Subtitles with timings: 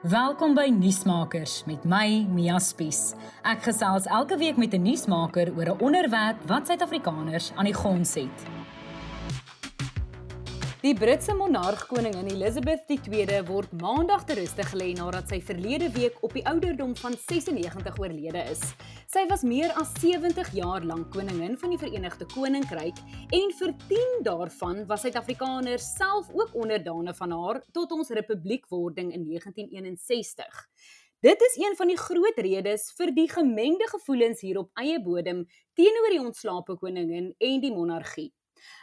[0.00, 3.10] Welkom by Nuusmakers met my Mia Spies.
[3.44, 8.14] Ek gesels elke week met 'n nuusmaker oor 'n onderwerp wat Suid-Afrikaners aan die gons
[8.14, 8.59] het.
[10.80, 16.22] Die Britse monarg koningin Elizabeth II word maandag ter ruste gelê nadat sy verlede week
[16.24, 18.62] op die ouderdom van 96 oorlede is.
[19.12, 22.96] Sy was meer as 70 jaar lank koningin van die Verenigde Koninkryk
[23.36, 29.28] en vir 10 daarvan was Suid-Afrikaners self ook onderdane van haar tot ons republiekwording in
[29.28, 30.64] 1961.
[31.20, 35.44] Dit is een van die groot redes vir die gemengde gevoelens hier op eie bodem
[35.76, 38.30] teenoor die ontslape koningin en die monargie.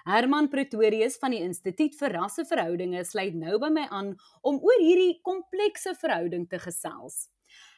[0.05, 5.19] Herman Pretorius van die Instituut vir Rasseverhoudinge sluit nou by my aan om oor hierdie
[5.25, 7.27] komplekse verhouding te gesels.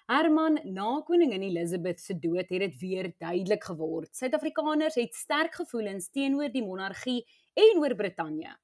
[0.09, 4.09] Herman, na koningin Elizabeth se dood het dit weer duidelik geword.
[4.17, 7.19] Suid-Afrikaners het sterk gevoelens teenoor die monargie
[7.53, 8.55] en oor Brittanje.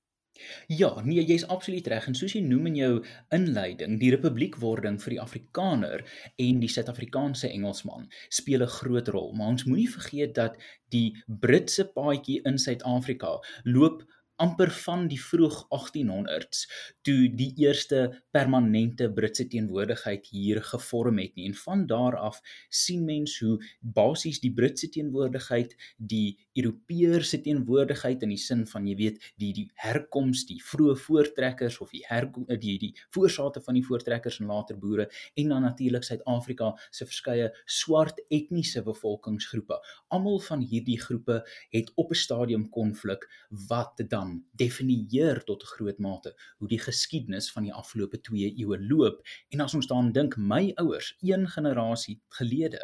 [0.68, 2.92] Ja, nee, jy's absoluut reg en soos jy noem in jou
[3.36, 6.04] inleiding, die republiekwording vir die Afrikaner
[6.46, 11.88] en die Suid-Afrikaanse Engelsman speel 'n groot rol, maar ons moenie vergeet dat die Britse
[11.96, 14.04] paadjie in Suid-Afrika loop
[14.42, 16.66] amper van die vroeg 1800s
[17.06, 18.00] toe die eerste
[18.36, 21.48] permanente Britse teenwoordigheid hier gevorm het nie.
[21.50, 28.24] En van daar af sien mens hoe basies die Britse teenwoordigheid die Europeërs se teenwoordigheid
[28.26, 32.28] in die sin van jy weet die die herkoms die vroeë voortrekkers of die her,
[32.60, 37.52] die die voorsate van die voortrekkers en later boere en dan natuurlik Suid-Afrika se verskeie
[37.66, 39.80] swart etniese bevolkingsgroepe.
[40.14, 41.42] Almal van hierdie groepe
[41.74, 43.28] het op 'n stadium konflik
[43.70, 48.54] wat dan dan definieer tot 'n groot mate hoe die geskiedenis van die afgelope 2
[48.58, 52.82] eeue loop en as ons daaraan dink my ouers een generasie gelede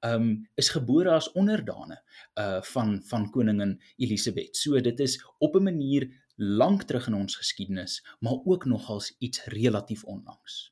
[0.00, 2.02] um is gebore as onderdane
[2.40, 4.56] uh van van koningin Elisabeth.
[4.56, 9.44] So dit is op 'n manier lank terug in ons geskiedenis, maar ook nogals iets
[9.44, 10.71] relatief onlangs.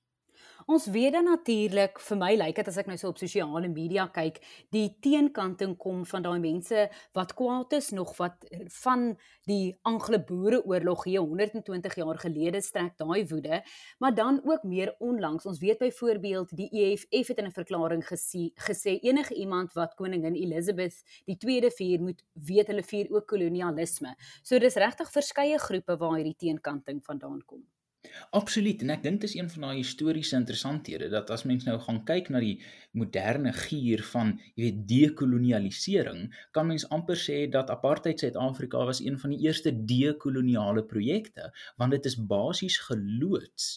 [0.71, 4.05] Ons weet dan natuurlik, vir my lyk dit as ek nou so op sosiale media
[4.15, 4.37] kyk,
[4.71, 6.85] die teenkanting kom van daai mense
[7.19, 9.03] wat kwaad is nog wat van
[9.51, 13.59] die Anglo-Boereoorlog hier 120 jaar gelede strek daai woede,
[13.99, 15.49] maar dan ook meer onlangs.
[15.51, 20.39] Ons weet byvoorbeeld die EFF het in 'n verklaring gesê, gesê enige iemand wat koningin
[20.39, 24.15] Elizabeth die tweede vier moet weet hulle vier ook kolonialisme.
[24.43, 27.67] So dis regtig verskeie groepe waar hierdie teenkanting vandaan kom.
[28.37, 31.75] Absoluut en ek dink dit is een van daai historiese interessanthede dat as mens nou
[31.83, 32.55] gaan kyk na die
[33.01, 36.23] moderne gier van jy weet dekolonialisering
[36.57, 41.51] kan mens amper sê dat apartheid Suid-Afrika was een van die eerste dekoloniale projekte
[41.83, 43.69] want dit is basies geloods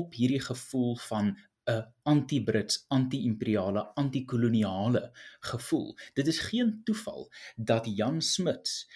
[0.00, 1.32] op hierdie gevoel van
[1.70, 5.02] 'n anti-Brits, anti-imperiale, anti-koloniale
[5.40, 5.96] gevoel.
[6.14, 8.90] Dit is geen toeval dat Jan Smuts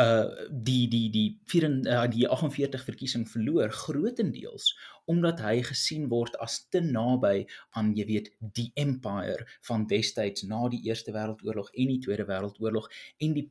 [0.00, 4.70] uh die die die 4 uh, die 48 verkiesing verloor grootendeels
[5.04, 7.44] omdat hy gesien word as te naby
[7.76, 12.88] aan jy weet die empire van destyds na die Eerste Wêreldoorlog en die Tweede Wêreldoorlog
[13.20, 13.50] en die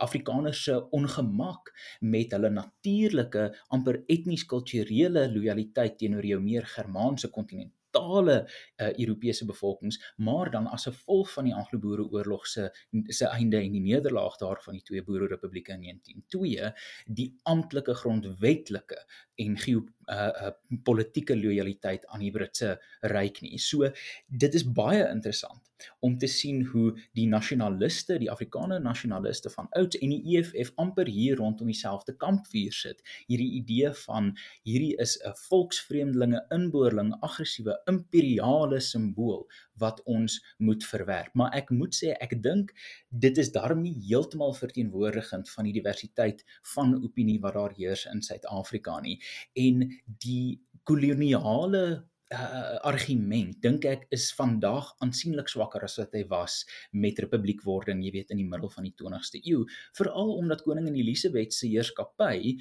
[0.00, 7.74] Afrikaners se ongemak met hulle natuurlike amper etnies kulturele lojaliteit teenoor jou meer Germaanse kontinent
[7.92, 8.36] totale
[8.76, 12.68] uh, Europese bevolkings, maar dan as gevolg van die Anglo-Boereoorlog se
[13.06, 16.72] se einde en die nederlaag daarvan die twee boererepublieke in 1902,
[17.06, 18.98] die amptelike grondwetlike
[19.34, 23.58] en geo uh, uh politieke lojaliteit aan die Britse ryk nie.
[23.58, 23.88] So
[24.26, 29.98] dit is baie interessant om te sien hoe die nasionaliste, die Afrikaner nasionaliste van ouds
[29.98, 33.02] en die EFF amper hier rondom dieselfde kampvuur sit.
[33.26, 34.32] Hierdie idee van
[34.62, 39.46] hierdie is 'n volksvreemdelinge inboorling aggressiewe imperiale simbool
[39.78, 41.34] wat ons moet verwerp.
[41.34, 42.72] Maar ek moet sê ek dink
[43.08, 46.44] dit is darm nie heeltemal verteenwoordigend van die diversiteit
[46.74, 49.18] van opinie wat daar heers in Suid-Afrika nie.
[49.54, 56.62] En die koloniale uh, argument dink ek is vandag aansienlik swakker as wat hy was
[56.92, 59.64] met republiekwording, jy weet in die middel van die 20ste eeu,
[59.98, 62.56] veral omdat koningin Elisabeth se heerskappy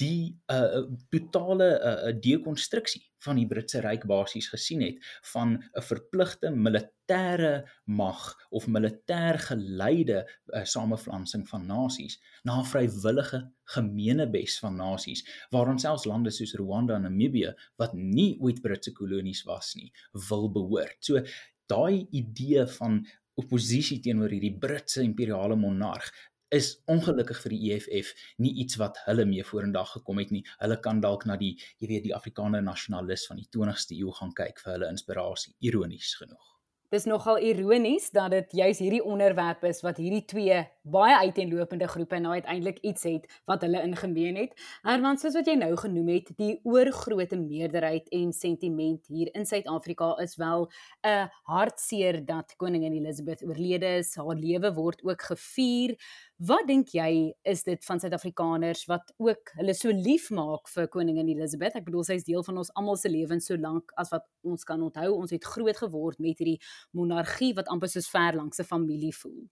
[0.00, 5.02] die uh, totale uh, dekonstruksie van die Britse ryk basies gesien het
[5.32, 13.42] van 'n verpligte militêre mag of militêr geleide uh, samevlansing van nasies na 'n vrywillige
[13.76, 19.42] gemeenebes van nasies waaraan selfs lande soos Rwanda en Namibië wat nie ooit Britse kolonies
[19.44, 19.92] was nie
[20.28, 20.98] wil behoort.
[21.00, 21.22] So
[21.66, 26.12] daai idee van oppositie teenoor hierdie Britse imperiale monarg
[26.56, 28.12] is ongelukkig vir die EFF
[28.42, 30.44] nie iets wat hulle mee vorendag gekom het nie.
[30.62, 34.34] Hulle kan dalk na die jy weet die Afrikaner nasionalis van die 20ste eeu gaan
[34.36, 36.52] kyk vir hulle inspirasie, ironies genoeg.
[36.94, 42.18] Dis nogal ironies dat dit juis hierdie onderwerp is wat hierdie twee baie uiteenlopende groepe
[42.22, 44.54] nou uiteindelik iets het wat hulle in gemeen het.
[44.86, 50.12] Herman, soos wat jy nou genoem het, die oorgrootste meerderheid en sentiment hier in Suid-Afrika
[50.22, 50.68] is wel
[51.02, 54.14] 'n hartseer dat koningin Elizabeth oorlede is.
[54.14, 55.96] Haar lewe word ook gevier.
[56.36, 61.28] Wat dink jy is dit van Suid-Afrikaners wat ook hulle so lief maak vir koningin
[61.28, 61.74] Elizabeth?
[61.74, 64.64] Ek bedoel sy is deel van ons almal se lewens so lank as wat ons
[64.64, 65.12] kan onthou.
[65.14, 66.60] Ons het groot geword met hierdie
[66.92, 69.48] monargie wat amper soos ver langs 'n familie voel.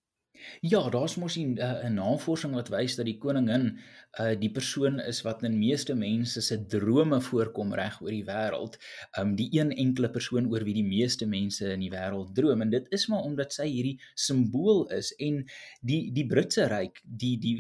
[0.60, 3.78] Ja, daar's mos 'n uh, navorsing wat wys dat die koningin
[4.20, 8.78] uh die persoon is wat in meeste mense se drome voorkom reg oor die wêreld.
[9.18, 12.70] Um die een enkele persoon oor wie die meeste mense in die wêreld droom en
[12.70, 15.44] dit is maar omdat sy hierdie simbool is en
[15.80, 17.56] die die Britse ryk, die die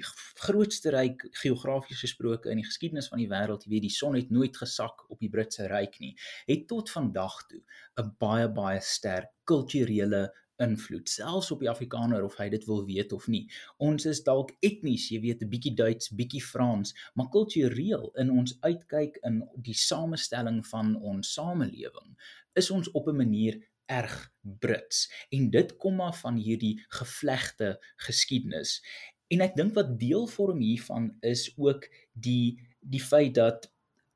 [0.46, 4.30] grootste ryk geografies gesproke in die geskiedenis van die wêreld, jy weet die son het
[4.30, 6.14] nooit gesak op die Britse ryk nie,
[6.46, 7.62] het tot vandag toe
[7.98, 10.30] 'n baie baie sterk kulturele
[10.62, 13.44] invloed selfs op die Afrikaner of hy dit wil weet of nie.
[13.82, 18.56] Ons is dalk etnies, jy weet, 'n bietjie Duits, bietjie Frans, maar kultureel in ons
[18.60, 22.16] uitkyk in die samestelling van ons samelewing
[22.54, 25.12] is ons op 'n manier erg Brits.
[25.30, 28.84] En dit kom maar van hierdie gevlegte geskiedenis.
[29.28, 33.72] En ek dink wat deel vorm hiervan is ook die die feit dat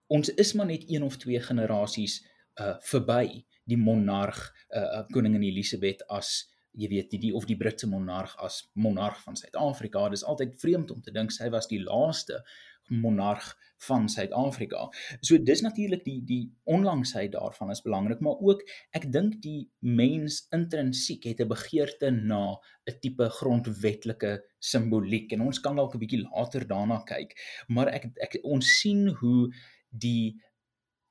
[0.06, 2.24] ons is maar net een of twee generasies
[2.60, 4.38] uh verby die monarg
[4.72, 6.48] uh, koningin Elisabeth as
[6.78, 10.08] jy weet die, die of die Britse monarg as monarg van Suid-Afrika.
[10.08, 12.42] Dit is altyd vreemd om te dink sy was die laaste
[12.88, 13.50] monarg
[13.86, 14.88] van Suid-Afrika.
[15.20, 18.64] So dis natuurlik die die onlangsheid daarvan is belangrik, maar ook
[18.96, 22.56] ek dink die mens intrinsiek het 'n begeerte na
[22.88, 27.36] 'n tipe grondwetlike simboliek en ons kan dalk 'n bietjie later daarna kyk,
[27.68, 29.52] maar ek ek ons sien hoe
[29.90, 30.40] die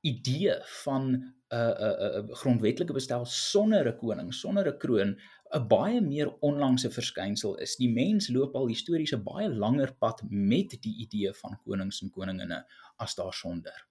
[0.02, 5.10] idee van 'n 'n 'n grondwetlike bestel sonder 'n koning, sonder 'n kroon
[5.56, 7.76] 'n baie meer onlangse verskynsel is.
[7.76, 12.10] Die mens loop al histories 'n baie langer pad met die idee van konings en
[12.10, 12.64] koninginne
[12.98, 13.86] as daar sonder.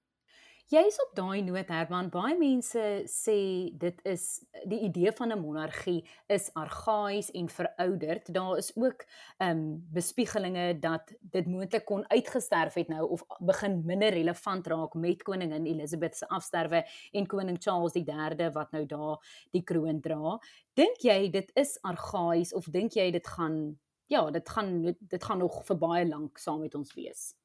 [0.68, 3.36] Jy's op daai noot Herman, baie mense sê
[3.80, 4.24] dit is
[4.68, 8.34] die idee van 'n monargie is argaïs en verouderd.
[8.34, 9.06] Daar is ook
[9.38, 14.94] ehm um, bespiegelinge dat dit moontlik kon uitgesterf het nou of begin minder relevant raak
[14.94, 20.38] met koningin Elizabeth se afsterwe en koning Charles III wat nou daar die kroon dra.
[20.74, 25.38] Dink jy dit is argaïs of dink jy dit gaan ja, dit gaan dit gaan
[25.38, 27.36] nog vir baie lank saam met ons wees?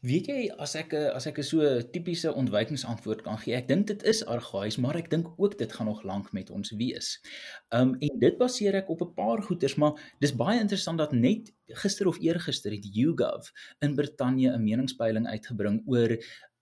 [0.00, 1.60] Weet jy as ek as ek 'n so
[1.92, 5.86] tipiese ontwykingsantwoord kan gee, ek dink dit is argaïs, maar ek dink ook dit gaan
[5.86, 7.20] nog lank met ons wees.
[7.68, 11.52] Um en dit baseer ek op 'n paar goeters, maar dis baie interessant dat net
[11.82, 13.50] gister of eergister het YouGov
[13.80, 16.16] in Brittanje 'n meningspeiling uitgebring oor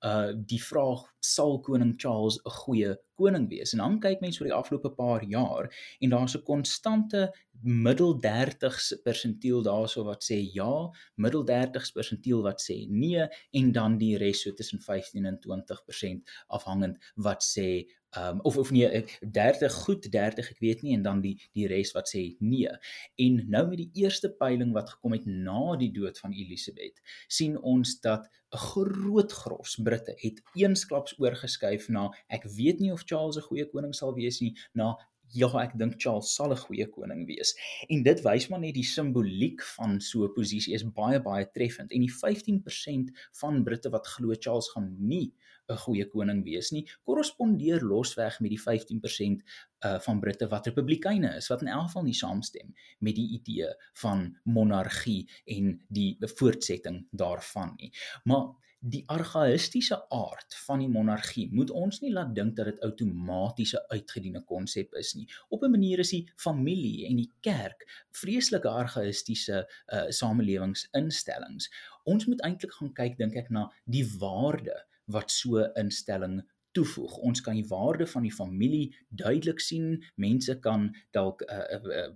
[0.06, 3.73] uh die vraag sal koning Charles 'n goeie koning wees.
[3.73, 8.93] En dan kyk mense oor die afgelope paar jaar en daar's 'n konstante middel 30s
[9.03, 14.43] persentiel daarso wat sê ja, middel 30s persentiel wat sê nee en dan die res
[14.43, 17.85] so tussen 15 en 20% afhangend wat sê
[18.17, 21.93] um, of of nee 30 goed 30 ek weet nie en dan die die res
[21.97, 22.71] wat sê nee
[23.17, 27.59] en nou met die eerste peiling wat gekom het na die dood van Elisabeth sien
[27.61, 33.37] ons dat 'n groot gros Britte het eensklaps oorgeskuif na ek weet nie of Charles
[33.37, 34.97] 'n goeie koning sal wees nie na
[35.37, 37.53] Ja, ek dink Charles sal 'n goeie koning wees.
[37.93, 41.93] En dit wys maar net die simboliek van so 'n posisie is baie baie treffend.
[41.93, 45.35] En die 15% van Britte wat glo Charles gaan nie
[45.69, 49.43] 'n goeie koning wees nie, korrespondeer losweg met die 15%
[49.87, 53.69] uh van Britte wat republikeine is, wat in elk geval nie saamstem met die idee
[54.02, 57.93] van monargie en die voortsetting daarvan nie.
[58.25, 63.75] Maar die argaïstiese aard van die monargie moet ons nie laat dink dat dit outomaties
[63.75, 65.26] 'n uitgediende konsep is nie.
[65.49, 71.71] Op 'n manier is die familie en die kerk vreeslike argaïstiese uh samelewingsinstellings.
[72.04, 76.43] Ons moet eintlik gaan kyk dink ek na die waarde wat so instelling
[76.79, 77.17] toevoeg.
[77.25, 79.97] Ons kan die waarde van die familie duidelik sien.
[80.21, 82.09] Mense kan dalk uh, uh,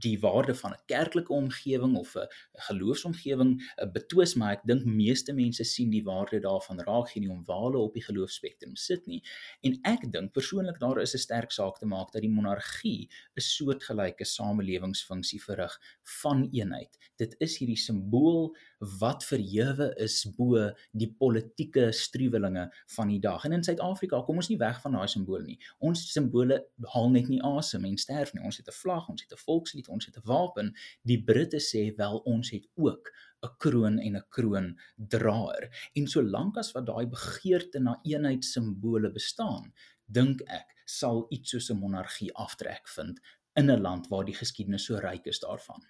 [0.00, 2.28] die waarde van 'n kerklike omgewing of 'n
[2.68, 7.44] geloofsomgewing uh, betwis, maar ek dink meeste mense sien die waarde daarvan raak geen om
[7.44, 9.22] waar hulle op die geloofsspektrum sit nie.
[9.60, 13.40] En ek dink persoonlik daar is 'n sterk saak te maak dat die monargie 'n
[13.40, 15.78] soortgelyke samelewingsfunksie verrig
[16.22, 16.98] van eenheid.
[17.16, 18.56] Dit is hierdie simbool
[19.00, 23.44] wat verhewe is bo die politieke struwelinge van die dag.
[23.44, 25.58] En in Suid Suid-Afrika kom ons nie weg van daai simbole nie.
[25.84, 26.60] Ons simbole
[26.94, 28.44] haal net nie asem en sterf nie.
[28.44, 30.74] Ons het 'n vlag, ons het 'n volkslied, ons het 'n wapen.
[31.04, 35.90] Die Britte sê wel ons het ook 'n kroon en 'n kroondraer.
[35.94, 39.72] En solank as wat daai begeerte na eenheid simbole bestaan,
[40.06, 43.20] dink ek sal iets soos 'n monargie aftrek vind
[43.54, 45.82] in 'n land waar die geskiedenis so ryk is daarvan.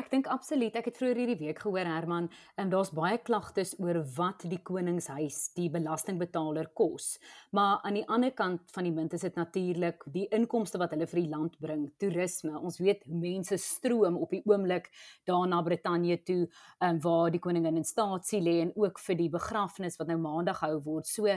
[0.00, 0.72] Ek dink absoluut.
[0.78, 5.50] Ek het vroeër hierdie week gehoor Herman, en daar's baie klagtes oor wat die koningshuis
[5.58, 7.18] die belastingbetaler kos.
[7.52, 11.08] Maar aan die ander kant van die munt is dit natuurlik die inkomste wat hulle
[11.10, 12.54] vir die land bring, toerisme.
[12.56, 14.88] Ons weet hoe mense stroom op die oomblik
[15.28, 16.38] daar na Brittanje toe,
[16.80, 20.62] um, waar die koningin in staatsie lê en ook vir die begrafnis wat nou maandag
[20.62, 21.10] gehou word.
[21.12, 21.36] So uh,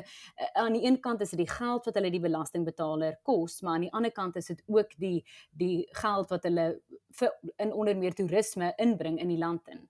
[0.62, 3.90] aan die een kant is dit die geld wat hulle die belastingbetaler kos, maar aan
[3.90, 5.18] die ander kant is dit ook die
[5.52, 6.70] die geld wat hulle
[7.20, 9.88] vir in onder meer toerisme inbring in die land in.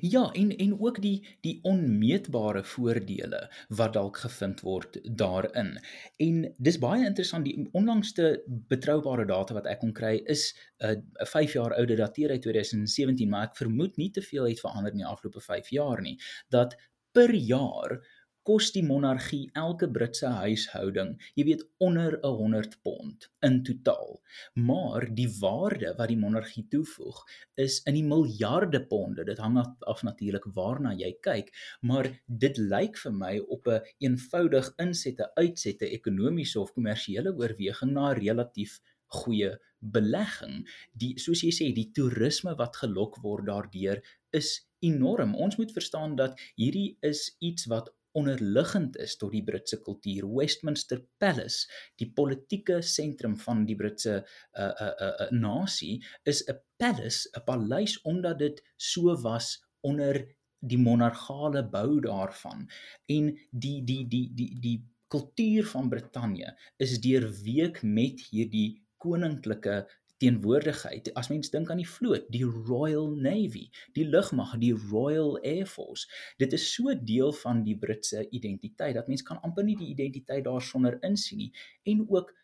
[0.00, 3.38] Ja, en en ook die die onmeetbare voordele
[3.68, 5.78] wat dalk gevind word daarin.
[6.16, 10.50] En dis baie interessant die onlangste betroubare data wat ek kon kry is
[10.82, 14.60] 'n uh, 5 jaar oude dateer uit 2017, maar ek vermoed nie te veel het
[14.60, 16.74] verander in die afgelope 5 jaar nie dat
[17.12, 18.00] per jaar
[18.48, 24.20] kos die monargie elke Britse huishouding, jy weet onder 'n 100 pond in totaal.
[24.54, 27.24] Maar die waarde wat die monargie toevoeg
[27.56, 29.24] is in die miljarde ponde.
[29.24, 31.52] Dit hang af natuurlik waarna jy kyk,
[31.82, 37.92] maar dit lyk vir my op 'n een eenvoudig insette uitsette ekonomiese of kommersiële oorweging
[37.92, 40.66] na 'n relatief goeie belegging.
[40.92, 45.34] Die soos jy sê, die toerisme wat gelok word daardeur is enorm.
[45.34, 50.26] Ons moet verstaan dat hierdie is iets wat onderliggend is tot die Britse kultuur.
[50.34, 51.68] Westminster Palace,
[52.00, 57.44] die politieke sentrum van die Britse uh, uh, uh, uh, nasie, is 'n palace, 'n
[57.46, 60.24] paleis omdat dit so was onder
[60.58, 62.68] die monargale bou daarvan.
[63.06, 69.86] En die die die die die kultuur van Brittanje is deurweek met hierdie koninklike
[70.22, 71.12] teenwoordigheid.
[71.18, 76.08] As mens dink aan die vloot, die Royal Navy, die lugmag, die Royal Air Force,
[76.42, 80.44] dit is so deel van die Britse identiteit dat mens kan amper nie die identiteit
[80.46, 81.52] daarsonder insien nie
[81.86, 82.34] en ook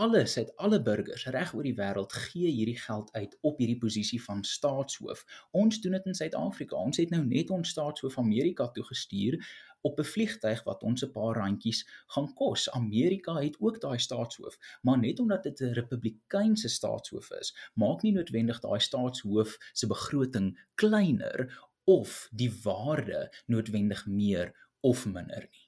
[0.00, 4.20] alles uit alle burgers reg oor die wêreld gee hierdie geld uit op hierdie posisie
[4.24, 5.24] van staatshoof.
[5.50, 6.76] Ons doen dit in Suid-Afrika.
[6.76, 9.36] Ons het nou net ons staatshoof Amerika toe gestuur
[9.80, 11.80] op 'n vliegtyg wat ons 'n paar randjies
[12.14, 12.70] gaan kos.
[12.70, 18.12] Amerika het ook daai staatshoof, maar net omdat dit 'n republikeinse staatshoof is, maak nie
[18.12, 21.38] noodwendig daai staatshoof se begroting kleiner
[21.84, 25.59] of die waarde noodwendig meer of minder nie.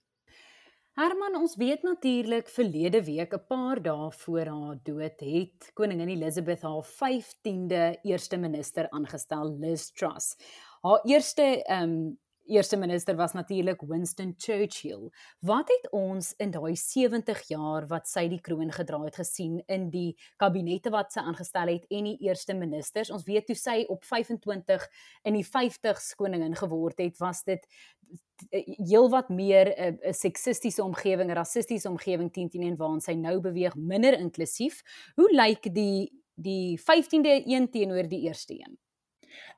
[0.93, 6.63] Herman, ons weet natuurlik verlede week 'n paar dae voor haar dood het koningin Elizabeth
[6.63, 10.37] haar 15de eerste minister aangestel, Liz Truss.
[10.83, 15.11] Haar eerste ehm um, eerste minister was natuurlik Winston Churchill.
[15.41, 19.89] Wat het ons in daai 70 jaar wat sy die kroon gedra het gesien in
[19.91, 23.11] die kabinette wat sy aangestel het en die eerste ministers?
[23.11, 24.89] Ons weet toe sy op 25
[25.23, 27.67] in die 50s koningin geword het, was dit
[28.51, 33.41] heelwat meer 'n uh, 'n seksistiese omgewing, rassistiese omgewing teen teen en waar sy nou
[33.41, 34.83] beweeg minder inklusief.
[35.15, 38.79] Hoe lyk die die 15de een teenoor die eerste een?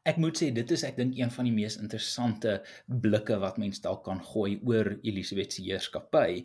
[0.03, 3.81] Ek moet sê dit is ek dink een van die mees interessante blikke wat mens
[3.81, 6.45] dalk kan gooi oor Elisabeth se heerskappy.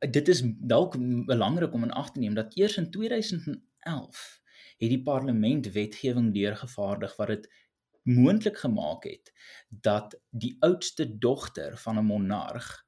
[0.00, 0.96] Dit is dalk
[1.28, 4.40] belangrik om in ag te neem dat eers in 2011
[4.80, 7.48] het die parlement wetgewing deurgevaardig wat dit
[8.02, 9.32] moontlik gemaak het
[9.68, 12.84] dat die oudste dogter van 'n monarg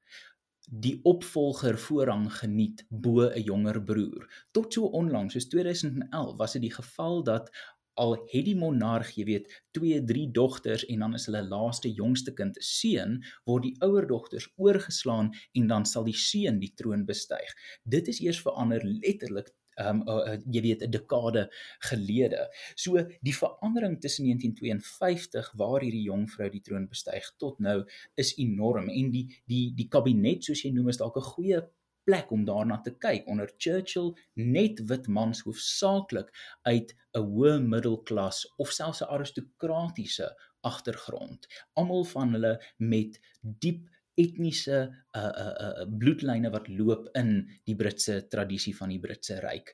[0.69, 4.45] die opvolger voorrang geniet bo 'n jonger broer.
[4.51, 7.51] Tot so onlangs, soos 2011, was dit die geval dat
[7.93, 12.33] al het die monarg, jy weet, 2, 3 dogters en dan is hulle laaste jongste
[12.33, 17.05] kind 'n seun, word die ouer dogters oorgeslaan en dan sal die seun die troon
[17.05, 17.53] bestyg.
[17.83, 21.49] Dit is eers verander letterlik um, uh, jy weet 'n dekade
[21.89, 22.47] gelede.
[22.75, 27.83] So die verandering tussen 1952 waar hierdie jong vrou die troon bestyg tot nou
[28.15, 28.89] is enorm.
[28.89, 31.61] En die die die kabinet soos jy noem is dalk 'n goeie
[32.03, 33.27] plek om daarna te kyk.
[33.27, 36.29] Onder Churchill net wit mans hoofsaaklik
[36.61, 40.27] uit 'n hoë middelklas of selfs 'n aristokratiese
[40.61, 41.47] agtergrond.
[41.73, 43.89] Almal van hulle met diep
[44.19, 44.79] etniese
[45.17, 47.35] uh uh uh bloedlyne wat loop in
[47.67, 49.73] die Britse tradisie van die Britse ryk.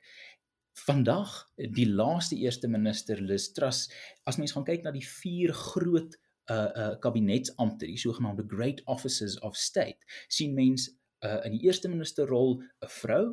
[0.86, 3.88] Vandag die laaste eerste minister Liz Truss,
[4.24, 6.16] as mens gaan kyk na die vier groot
[6.50, 10.88] uh uh kabinetsampte, die sogenaamde Great Offices of State, sien mens
[11.24, 13.24] uh, in die eerste ministerrol 'n vrou,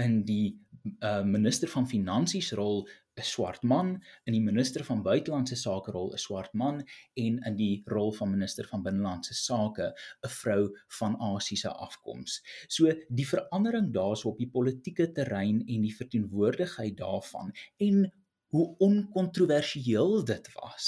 [0.00, 0.58] in die
[1.02, 2.84] uh, minister van finansies rol
[3.16, 3.90] 'n swart man,
[4.26, 6.80] in die minister van buitelandse sake rol 'n swart man
[7.24, 10.62] en in die rol van minister van binnelandse sake 'n vrou
[10.98, 12.42] van Asiëse afkoms.
[12.68, 18.12] So die verandering daarso op die politieke terrein en die verteenwoordigheid daarvan en
[18.54, 20.84] hoe onkontroversieel dit was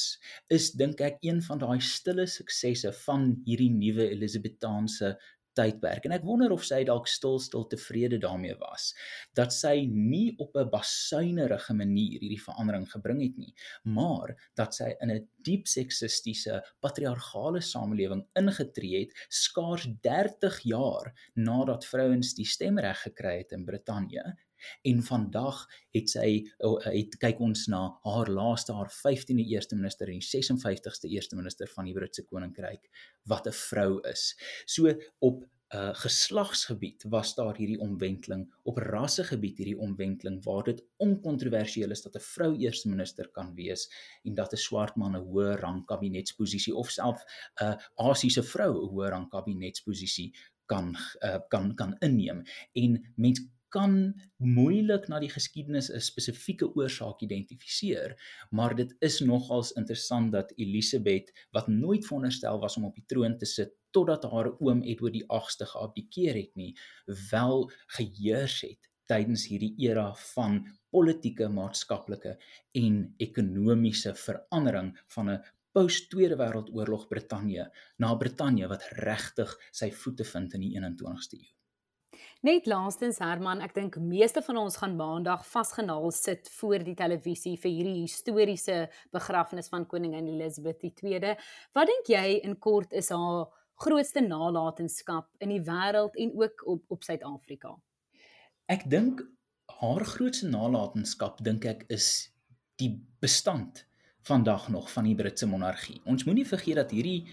[0.55, 5.17] is dink ek een van daai stille suksesse van hierdie nuwe Elisabethaanse
[5.57, 6.05] tydperk.
[6.07, 8.93] En ek wonder of sy dalk stil stil tevrede daarmee was
[9.37, 14.93] dat sy nie op 'n basuinerige manier hierdie verandering gebring het nie maar dat sy
[15.01, 23.03] in 'n diep seksistiese patriargale samelewing ingetree het skaars 30 jaar nadat vrouens die stemreg
[23.03, 24.37] gekry het in Brittanje
[24.83, 26.29] en vandag het sy
[26.85, 31.69] het kyk ons na haar laaste haar 15de eerste minister en die 56ste eerste minister
[31.75, 32.91] van die Britse koninkryk
[33.25, 34.35] wat 'n vrou is.
[34.67, 35.45] So op
[35.75, 42.15] uh, geslagsgebied was daar hierdie omwenteling op rassegebied hierdie omwenteling waar dit onkontroversieel is dat
[42.15, 43.91] 'n vrou eerste minister kan wees
[44.23, 47.25] en dat 'n swart man 'n hoë rang kabinetsposisie of self
[47.61, 50.35] 'n uh, Asiëse vrou 'n hoë rang kabinetsposisie
[50.67, 57.23] kan uh, kan kan inneem en mens kan moeilik na die geskiedenis 'n spesifieke oorsaak
[57.23, 58.17] identifiseer,
[58.51, 63.39] maar dit is nogals interessant dat Elisabeth wat nooit veronderstel was om op die troon
[63.39, 66.77] te sit totdat haar oom Edward die 8ste geabdikeer het nie,
[67.31, 72.37] wel geheers het tydens hierdie era van politieke, maatskaplike
[72.81, 75.43] en ekonomiese verandering van 'n
[75.77, 81.53] post Tweede Wêreldoorlog Brittanje na Brittanje wat regtig sy voete vind in die 21ste eeu.
[82.45, 87.55] Net laastens Herman, ek dink meeste van ons gaan maandag vasgenaal sit voor die televisie
[87.57, 88.77] vir hierdie historiese
[89.15, 91.33] begrafnis van koningin Elizabeth II.
[91.73, 93.49] Wat dink jy in kort is haar
[93.81, 97.73] grootste nalatenskap in die wêreld en ook op op Suid-Afrika?
[98.69, 99.25] Ek dink
[99.81, 102.29] haar grootste nalatenskap dink ek is
[102.77, 103.87] die bestand
[104.29, 106.03] vandag nog van die Britse monargie.
[106.05, 107.31] Ons moenie vergeet dat hierdie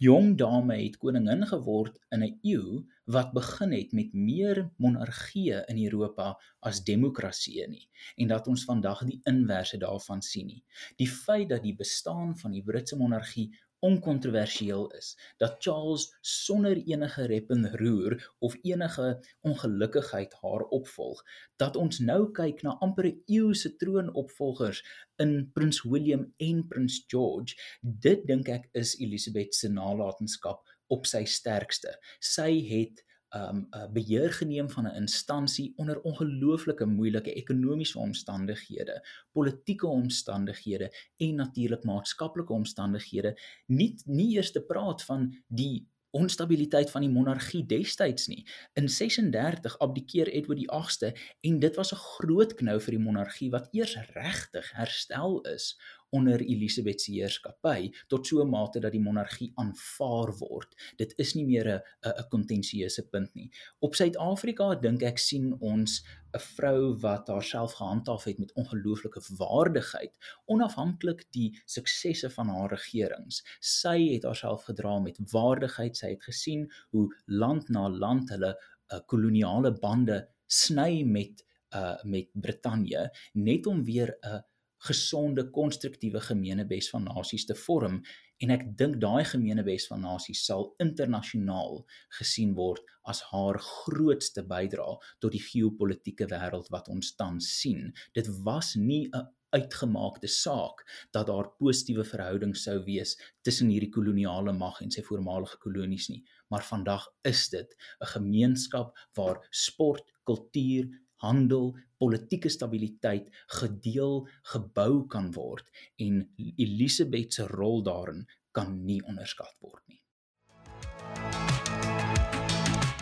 [0.00, 5.82] jong dame het koningin geword in 'n eeu wat begin het met meer monargieë in
[5.84, 6.28] Europa
[6.68, 10.64] as demokrasieë nie en dat ons vandag die inverse daarvan sien nie.
[10.96, 17.26] Die feit dat die bestaan van die Britse monargie onkontroversieel is dat Charles sonder enige
[17.26, 19.08] rep en roer of enige
[19.40, 21.22] ongelukkigheid haar opvolg
[21.56, 24.84] dat ons nou kyk na amper 'n eeu se troonopvolgers
[25.16, 31.24] in prins William en prins George dit dink ek is Elizabeth se nalatenskap op sy
[31.24, 31.94] sterkste.
[32.20, 39.08] Sy het um 'n uh, beheer geneem van 'n instansie onder ongelooflike moeilike ekonomiese omstandighede,
[39.32, 47.00] politieke omstandighede en natuurlik maatskaplike omstandighede, nie nie eers te praat van die onstabiliteit van
[47.00, 48.46] die monargie destyds nie.
[48.74, 53.50] In 36 abdikeer Edward die 8ste en dit was 'n groot knou vir die monargie
[53.50, 55.78] wat eers regtig herstel is
[56.10, 60.74] onder Elisabeth se heerskappy tot so 'n mate dat die monargie aanvaar word.
[60.96, 63.50] Dit is nie meer 'n 'n kontensieuse punt nie.
[63.80, 66.02] Op Suid-Afrika dink ek sien ons
[66.34, 73.42] 'n vrou wat haarself gehandhaaf het met ongelooflike waardigheid, onafhanklik die suksesse van haar regerings.
[73.60, 75.96] Sy het haarself gedra met waardigheid.
[75.96, 78.56] Sy het gesien hoe land na land hulle
[78.92, 84.40] uh, koloniale bande sny met uh met Brittanje net om weer 'n uh,
[84.88, 88.00] gesonde konstruktiewe gemeenebes van nasies te vorm
[88.40, 91.82] en ek dink daai gemeenebes van nasies sal internasionaal
[92.18, 97.92] gesien word as haar grootste bydrae tot die geopolitiese wêreld wat ons tans sien.
[98.16, 104.52] Dit was nie 'n uitgemaakte saak dat daar positiewe verhoudings sou wees tussen hierdie koloniale
[104.52, 110.88] mag en sy voormalige kolonies nie, maar vandag is dit 'n gemeenskap waar sport, kultuur,
[111.24, 113.28] handel, politieke stabiliteit
[113.60, 115.68] gedeel gebou kan word
[116.00, 116.24] en
[116.56, 120.00] Elisabeth se rol daarin kan nie onderskat word nie.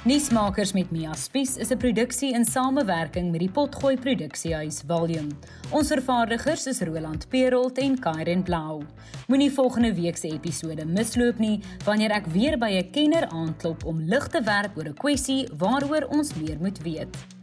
[0.09, 5.29] Nuusmakers met Mia Spies is 'n produksie in samewerking met die Potgooi Produksiehuis Volume.
[5.71, 8.83] Ons vervaardigers is Roland Perolt en Kairen Blau.
[9.27, 14.01] Moenie volgende week se episode misloop nie wanneer ek weer by 'n kenner aanklop om
[14.01, 17.38] lig te werp oor 'n kwessie waaroor ons meer moet weet.